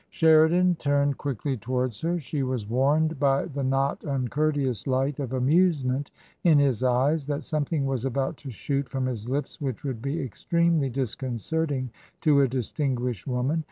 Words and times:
*" 0.05 0.05
Sheridan 0.19 0.77
turned 0.79 1.19
quickly 1.19 1.55
towards 1.57 2.01
her; 2.01 2.17
she 2.19 2.41
was 2.41 2.67
warned 2.67 3.19
by 3.19 3.45
the 3.45 3.63
not 3.63 4.03
uncourteous 4.03 4.87
light 4.87 5.19
of 5.19 5.31
amusement 5.31 6.09
in 6.43 6.57
his 6.57 6.79
cyts 6.81 7.27
that 7.27 7.43
something 7.43 7.85
was 7.85 8.03
about 8.03 8.35
to 8.37 8.49
shoot 8.49 8.89
from 8.89 9.05
his 9.05 9.29
lips 9.29 9.61
which 9.61 9.83
would 9.83 10.01
be 10.01 10.19
extremely 10.19 10.89
disconcerting 10.89 11.91
to 12.21 12.41
a 12.41 12.47
distinguished 12.47 13.27
woman. 13.27 13.59